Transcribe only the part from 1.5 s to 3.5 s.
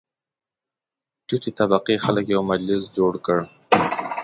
طبقې خلک یو مجلس جوړ کړ.